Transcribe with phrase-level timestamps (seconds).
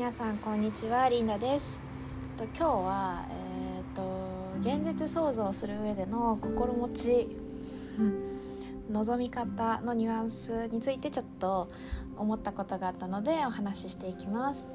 [0.00, 1.78] 皆さんこんにちはリンダです。
[2.38, 4.02] と今日はえっ、と
[4.60, 7.36] 現実創造する上での心持ち
[8.90, 11.68] 望み方のニュアンスについてちょっと
[12.16, 14.70] 思ったことがあったのでお話ししていきます。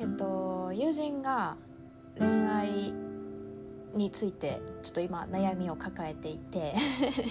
[0.00, 1.56] えっと友人が
[2.18, 2.92] 恋愛
[3.94, 6.74] についてちょっと今悩みを抱えていて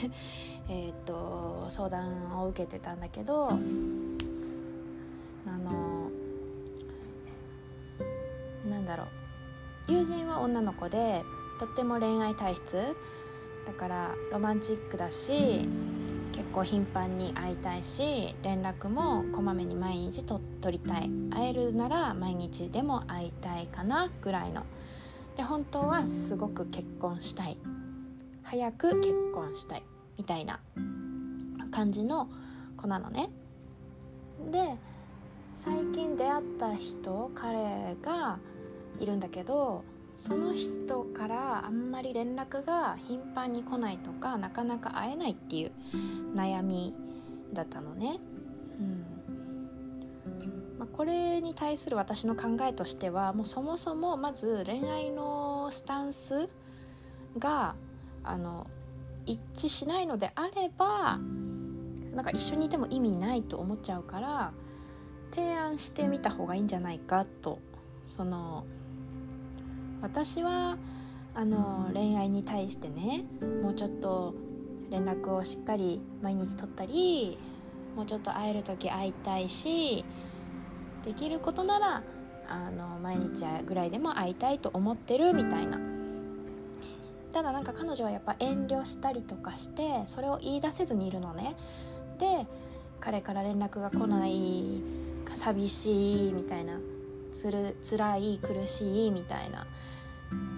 [0.71, 3.49] えっと相談を受けてたんだけど
[8.85, 9.05] だろ
[9.87, 9.91] う。
[9.91, 11.23] 友人は女の子で
[11.59, 12.95] とっても恋愛体質。
[13.65, 15.67] だからロマンチックだし
[16.31, 21.09] 結構頻繁に会いたいし連絡もこまめに毎日と取りたい。
[21.31, 24.63] 会えるなら毎日でも会いたいかなぐらいの。
[25.35, 27.57] で本当はすごく結婚したい。
[28.43, 29.83] 早く結婚したい。
[30.17, 30.59] みたいな。
[31.71, 32.29] 感じの
[32.77, 33.29] 子なのね。
[34.49, 34.77] で
[35.55, 38.39] 最近出会った人彼が
[38.99, 39.83] いるんだけど
[40.15, 45.71] その人からあんまり連絡が頻繁に来ないとかなかなか会えないっていう
[46.33, 46.93] 悩み
[47.53, 48.19] だったのね。
[48.79, 49.05] うん
[50.79, 56.49] まあ、これに対する私の考えとしてはもうそもそもまず恋愛のスタンス
[57.37, 57.75] が
[58.23, 58.67] あの
[59.25, 61.17] 一致しないのであれば
[62.13, 64.53] なんか一緒にいても意味ないと思っちゃうから
[65.31, 67.59] 提案してみた方がいいんじゃないかと
[68.07, 68.65] その
[70.01, 70.77] 私は
[71.33, 73.25] あの恋愛に対してね
[73.61, 74.33] もうちょっと
[74.89, 77.37] 連絡をしっかり毎日取ったり
[77.95, 80.05] もうちょっと会える時会いたいし
[81.03, 82.03] できることなら
[82.47, 85.79] あの毎日ぐらいでも会いたいと思ってるみたいな。
[87.33, 91.55] ただなんか彼女はやっぱ遠慮したりとかしてそれを言い出せずにいるのね。
[92.17, 92.47] で
[93.01, 94.81] 彼から連絡が来ない
[95.27, 96.79] 寂しいみたいな。
[97.35, 99.67] つる辛い苦しいみたいな。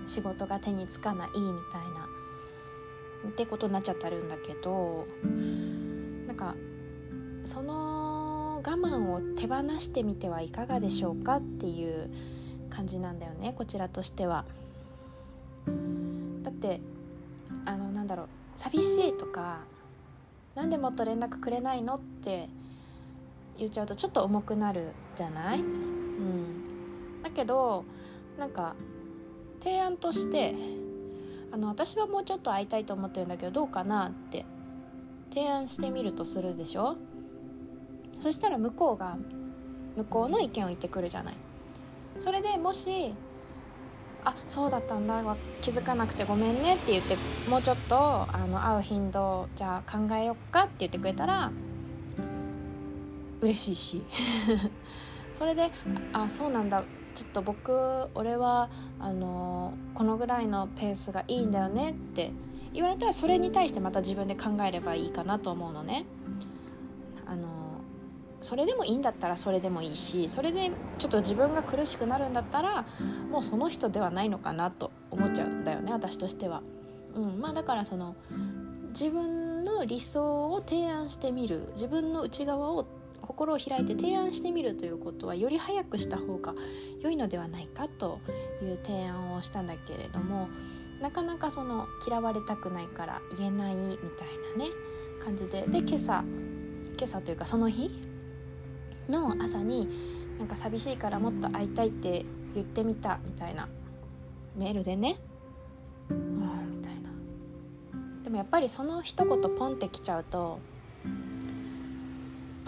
[0.05, 1.35] 仕事が手につかないみ
[1.71, 2.07] たいな。
[3.29, 5.05] ってことになっちゃってるんだけど
[6.27, 6.55] なんか
[7.43, 12.09] その我慢を手放してみてはいかがでしょうかっていう
[12.69, 14.45] 感じなんだよねこちらとしては。
[16.43, 16.79] だって
[17.65, 19.59] あのなんだろう寂しいとか
[20.55, 22.47] なんでもっと連絡くれないのって
[23.57, 26.66] 言っちゃうとちょっと重くなるじゃない、うん、
[27.27, 27.83] だけど
[28.39, 28.75] なんか
[29.59, 30.55] 提案として
[31.51, 34.45] あの私はもうちょっと会いたいと思ってるんだけどどうかなって
[35.29, 36.95] 提案してみるとするでしょ？
[38.19, 39.17] そしたら向こうが
[39.95, 41.35] 向こうの意見を言ってくるじゃない。
[42.19, 43.13] それでもし
[44.23, 45.21] 「あそうだったんだ
[45.61, 47.15] 気づかなくてごめんね」って言って
[47.49, 47.95] もうちょっと
[48.33, 51.51] あの会う頻度じゃあ考えよっかって言ってくれたら
[53.41, 54.03] 嬉しいし。
[55.33, 55.69] それで
[56.13, 56.83] 「あそうなんだ
[57.17, 57.73] ちょっと僕
[58.13, 58.69] 俺は
[58.99, 62.31] あのこのぐらいのペースがいいんだよね」って
[62.73, 66.05] 言われたらそれに対してまた自分で考えればいいかなと思うのね。
[67.25, 67.47] あの
[68.39, 70.69] それでもいいんだったらそれでもいいしそれで
[70.99, 72.85] ちょっと自分が苦しくなるんだったら
[73.31, 76.61] もうその人ではないのかなと思っちゃうんだよね私としては。
[77.15, 78.15] うん、まあだからその
[78.89, 82.85] 自分の理想を提案してみる自分の内側を
[83.27, 86.55] 心を開いて提案してみるということはより早くした方が
[87.01, 88.19] 良いのではないかと
[88.61, 90.47] いう提案をしたんだけれども
[91.01, 94.27] なかなかその嫌われたくないから言えないみたい
[94.57, 94.71] なね
[95.19, 95.65] 感じで。
[95.67, 96.23] で今朝
[96.97, 97.91] 今朝というかその日
[99.09, 99.87] の朝に
[100.39, 103.67] なんか寂しいからもっと会いたいって言ってみたみたいな
[104.55, 105.17] メールでね。
[106.09, 107.09] うんみたいな。
[108.23, 110.59] でもやっぱりその一言ポンってきちゃうと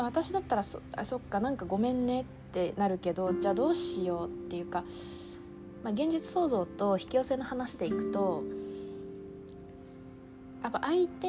[0.04, 4.84] 私だったらそあそっかなんかごめんねってなるけどじゃあどうしようっていうか、
[5.84, 8.44] まあ、現実創造と引き寄せの話でいくと
[10.64, 11.28] やっぱ相手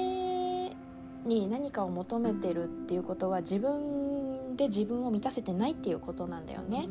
[1.25, 6.88] に何かを求めてるっていうことは自分で自分を満たせてないっていうことなんだよね。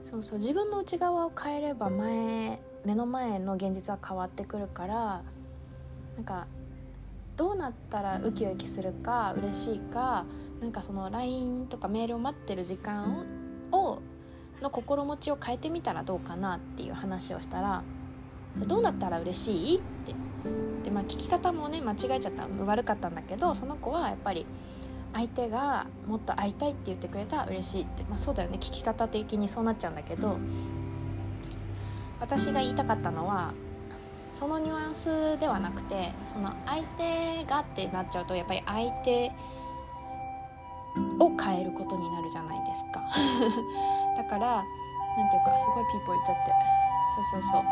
[0.00, 5.22] そうそう自分の内側を変えれば前目の前の現実は変わってくるから
[6.16, 6.48] なんか
[7.36, 10.24] どうなったらウキウキするか嬉しいか
[10.60, 13.26] なんかその LINE とかメールを待ってる時間
[13.72, 14.00] を
[14.60, 17.82] の心持ちを変えてみたらどうかなっていう話をしたら
[18.56, 19.78] どうなったら嬉しい？
[19.78, 20.14] って。
[20.84, 24.46] で、まあ、聞き方もね間違えちゃった悪かったんだけどその子はやっぱり
[25.14, 28.56] 相手がもっと会いたいって言ってくれたら嬉しいって、まあ、そうだよね。
[28.56, 30.36] 聞き方的にそうなっちゃうんだけど
[32.20, 33.52] 私が言いたかったのは
[34.32, 39.30] そのニュアンスではなくてその相手がってなっちゃうとやっぱり相手
[41.18, 43.02] を変えることになるじゃないですか。
[44.16, 44.64] だから
[45.16, 46.52] なんていうかすごいピーポー言っちゃって。
[47.14, 47.62] そうそうそう。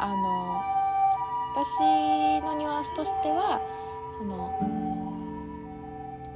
[0.00, 0.62] あの
[1.54, 3.60] 私のニュアンスとしては
[4.16, 4.58] その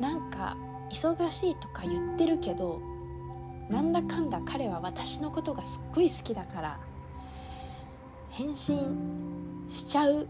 [0.01, 0.57] なんか
[0.91, 2.81] 忙しいとか言ってるけど
[3.71, 6.81] なんだかんだ彼は私のことがすっごい好きだから
[8.32, 10.26] 返信しちゃう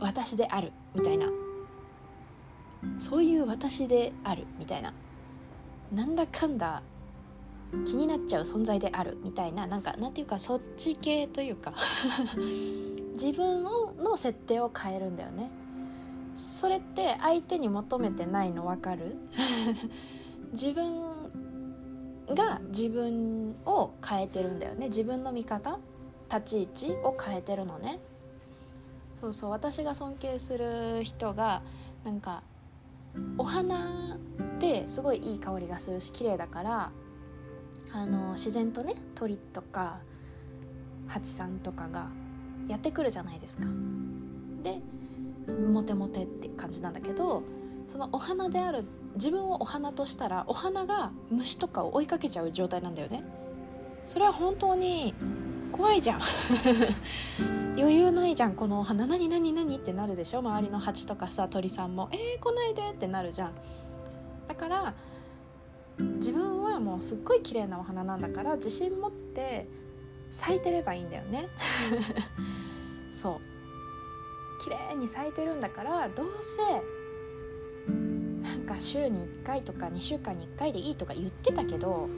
[0.00, 1.26] 私であるみたいな。
[2.98, 4.92] そういう私であるみたいな。
[5.92, 6.82] なんだかんだ
[7.86, 9.66] 気になっちゃう存在であるみたいな。
[9.66, 11.74] なんかなんていうかそっち系というか。
[13.12, 15.50] 自分をの設定を変えるんだよね。
[16.34, 19.16] それって相手に求めてないの分かる？
[20.52, 21.02] 自分
[22.34, 24.88] が自分を変えてるんだよね。
[24.88, 25.78] 自分の見方？
[26.32, 27.98] 立ち位置を変えてるのね
[29.20, 31.62] そうそう私が尊敬する人が
[32.04, 32.42] なんか
[33.36, 34.18] お花っ
[34.58, 36.90] てすごいいい香りがするし綺麗だから
[37.92, 40.00] あの自然とね鳥とか
[41.06, 42.08] 蜂さんとかが
[42.68, 43.64] やってくるじゃないですか。
[44.62, 44.80] で
[45.68, 47.42] モテモテって感じなんだけど
[47.88, 48.84] そのお花である
[49.16, 53.22] 自分をお花としたらお花が虫とかを追いかけちゃう状態なんだよね。
[54.06, 55.14] それは本当に
[55.72, 56.20] 怖いじゃん。
[57.76, 59.06] 余裕ないじゃんこのお花。
[59.06, 60.40] 何何何ってなるでしょ？
[60.40, 63.52] 周りの蜂とかさ鳥さんも「えー、来ないで」ってなるじゃん。
[64.46, 64.94] だから
[65.98, 69.66] 自分はもうすっごい綺麗なお花なんだから自信持って
[70.30, 71.48] 咲いてればいいんだよね。
[73.10, 73.40] そう。
[74.62, 76.62] 綺麗に咲いてるんだからどうせ
[78.48, 82.08] なんか週に1回とか2週間に1回でいいとか言ってたけど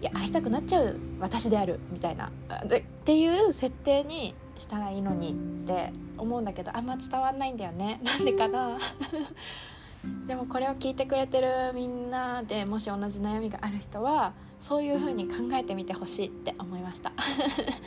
[0.00, 2.32] いや会いたくなっちゃう私であるみたいな。
[2.66, 8.00] でっていう設定にしたらいいのにって思うんだけどあんま伝わんないんだよね。
[8.04, 8.78] なんでかな。
[10.26, 17.12] でもこれを聞いてくれてるみんなでもし同じ悩みがある人はそういう風に考えてみてほしいって思いました。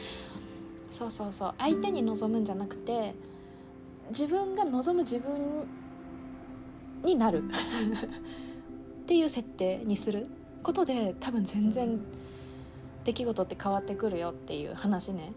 [0.92, 1.54] そうそうそう。
[1.58, 3.16] 相手に望むんじゃなくて
[4.10, 5.66] 自分が望む自分
[7.04, 7.44] になる。
[9.04, 10.28] っていう設定にする。
[10.64, 12.00] ことで多分全然
[13.04, 15.34] 出来事って変わってくるよっていう話ね。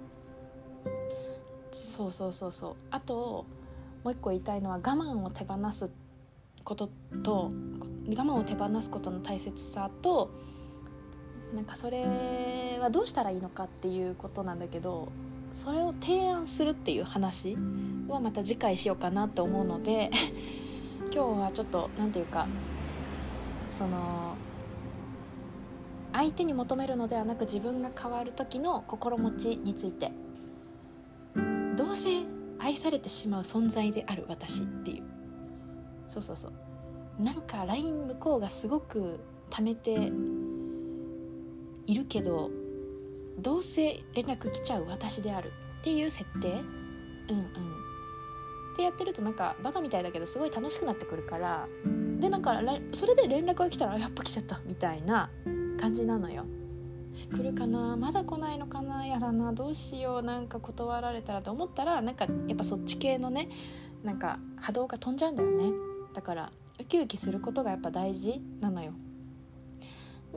[1.72, 2.74] そうそうそうそう。
[2.90, 3.44] あと
[4.04, 5.90] もう一個言いたいのは我慢を手放す
[6.64, 6.88] こと
[7.22, 7.50] と
[8.08, 10.30] 我慢を手放すことの大切さと
[11.54, 15.08] なんかそれはどうしたらいいのかっていうことなんだけど
[15.52, 17.56] それを提案するっていう話
[18.08, 20.10] はまた次回しようかなと思うので
[21.12, 22.46] 今日はちょっと何て言うか
[23.70, 24.36] その
[26.16, 30.10] 相手に求めるのではなく自分が変わる時の心持ちについて。
[31.76, 32.22] どうせ
[32.58, 35.02] 愛されてしまう存在である私っていう。
[36.08, 37.22] そうそうそう。
[37.22, 39.20] なんか LINE 向こうがすごく
[39.50, 40.10] 貯めて
[41.86, 42.50] いるけど
[43.38, 46.48] どうせ連絡来ちゃう私であるっていう設定？
[46.48, 47.44] うんうん。
[47.44, 51.68] ってやってるとなんかバカみたいだけどすごい楽しくなってくるから。
[52.18, 52.58] でなんか
[52.92, 55.28] それで連絡が来たらやっぱ来ちゃったみたいな。
[55.76, 56.44] 感じなのよ。
[57.32, 57.96] 来るかな？
[57.96, 59.06] まだ来ないのかな？
[59.06, 59.52] やだな。
[59.52, 60.22] どうしよう。
[60.22, 63.48] なんか断られたらと思ったらなんかやっぱそっち系のね
[64.02, 65.72] なんか波動が飛んじゃうんだよね。
[66.12, 68.92] だからウキウキすることがやっぱ大事なのよ。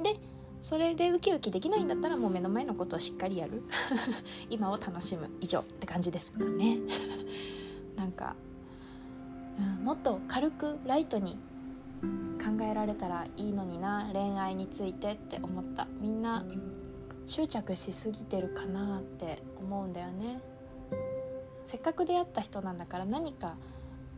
[0.01, 0.17] で
[0.61, 3.63] それでウキウキできないんだったらもう目の前のことをしっかりやる。
[4.49, 5.29] 今を楽しむ。
[5.41, 6.79] 以上って感じですかね。
[7.95, 8.35] なんか、
[9.57, 11.37] うん、もっと軽くライトに
[12.61, 15.87] えられたらいいのにな恋愛についてって思った。
[15.99, 16.45] みんな
[17.27, 20.41] 執着しすぎてるかなって思うんだよね。
[21.65, 23.55] せっかく出会った人なんだから何か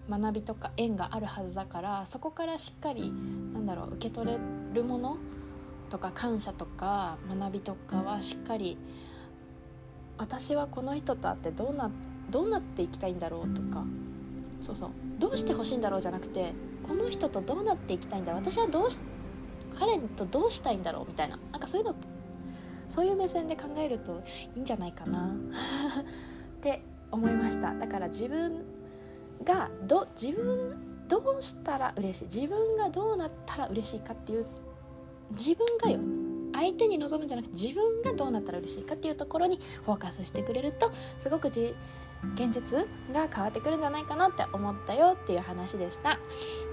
[0.09, 3.11] 学びとか縁があるはずだからそこからしっかり
[3.53, 4.37] なんだろう受け取れ
[4.73, 5.17] るもの
[5.89, 8.77] とか感謝とか学びとかはしっかり
[10.17, 11.91] 私はこの人と会ってどうな
[12.29, 13.83] どうなっていきたいんだろうとか
[14.61, 14.89] そうそう。
[15.19, 16.53] どうしてほしいんだろうじゃなくて
[16.87, 18.97] この人とどうなっていきたいんだ私はどうし
[19.77, 21.37] 彼とどうしたいんだろうみたいな。
[21.51, 21.93] なんかそういうの
[22.89, 24.21] そういう目線で考えると
[24.55, 25.27] いいんじゃないかな。
[25.31, 25.33] っ
[26.61, 27.73] て思いました。
[27.73, 28.63] だから自分
[29.43, 32.25] がど自分どうしたら嬉しい？
[32.25, 34.45] 自分がどうなったら嬉しいかっていう
[35.31, 35.99] 自分がよ。
[36.53, 41.73] 相手に望むんじゃなくて自分がどうなったら嬉しいかっていうところにフォーカスしてくれるとすごくじ
[42.35, 46.19] 現実が変わってくるんじゃないかなって思ったよっていう話でした。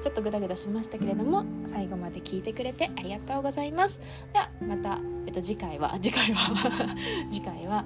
[0.03, 4.01] ちょっとグダグダしましたけれども最後まで聞いてくれてありがとうございます。
[4.33, 6.55] ではまた、えっと、次回は 次回は
[7.31, 7.85] 次回は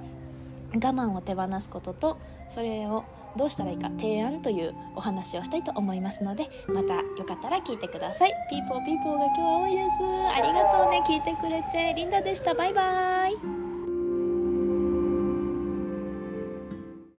[0.73, 2.17] 我慢を手放すことと
[2.49, 3.03] それを
[3.35, 8.33] どうしたらいいか提案というお話をしたいと思いますのでまたよかったら聞いてください。
[8.49, 10.37] ピーポーピーポーが今日は多いです。
[10.37, 11.01] ありがとうね。
[11.07, 11.93] 聞いてくれて。
[11.95, 12.53] リンダでした。
[12.53, 13.62] バイバーイ。